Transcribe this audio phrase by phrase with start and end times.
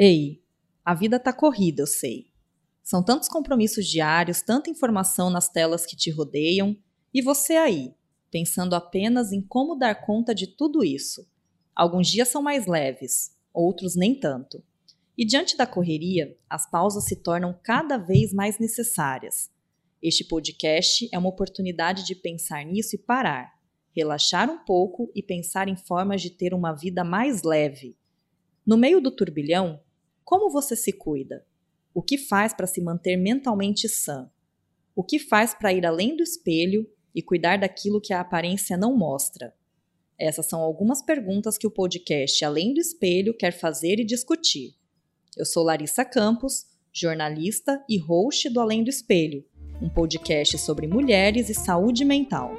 [0.00, 0.40] Ei,
[0.84, 2.30] a vida tá corrida, eu sei.
[2.84, 6.76] São tantos compromissos diários, tanta informação nas telas que te rodeiam,
[7.12, 7.92] e você aí,
[8.30, 11.28] pensando apenas em como dar conta de tudo isso.
[11.74, 14.62] Alguns dias são mais leves, outros nem tanto.
[15.16, 19.50] E diante da correria, as pausas se tornam cada vez mais necessárias.
[20.00, 23.52] Este podcast é uma oportunidade de pensar nisso e parar,
[23.90, 27.96] relaxar um pouco e pensar em formas de ter uma vida mais leve.
[28.64, 29.80] No meio do turbilhão,
[30.28, 31.42] como você se cuida?
[31.94, 34.30] O que faz para se manter mentalmente sã?
[34.94, 38.94] O que faz para ir além do espelho e cuidar daquilo que a aparência não
[38.94, 39.54] mostra?
[40.20, 44.74] Essas são algumas perguntas que o podcast Além do Espelho quer fazer e discutir.
[45.34, 49.42] Eu sou Larissa Campos, jornalista e host do Além do Espelho,
[49.80, 52.52] um podcast sobre mulheres e saúde mental.